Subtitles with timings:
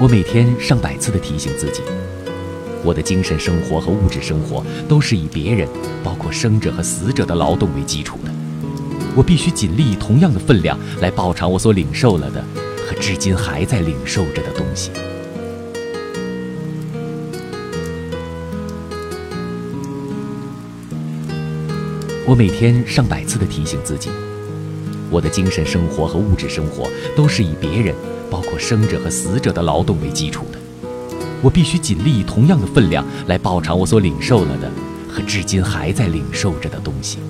[0.00, 1.80] 我每天上百次的提醒自己，
[2.82, 5.68] 我的精神生活和物质生活都是以别人，
[6.02, 8.30] 包括生者和死者的劳动为基础的。
[9.14, 12.44] 我必须尽力以同样的分量来报偿我所领受了的
[12.84, 14.90] 和至今还在领受着的东西。
[22.26, 24.10] 我每天上百次的提醒自己，
[25.08, 27.94] 我的精神生活和物质生活都是以别人，
[28.34, 30.58] 包括生者和死者的劳动为基础的。
[31.40, 34.68] 我必须尽力以同样的分量来报偿我所领受了的
[35.08, 37.20] 和至今还在领受着的东西。